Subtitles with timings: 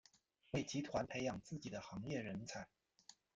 [0.49, 2.67] 为集团培养自己的行业人才。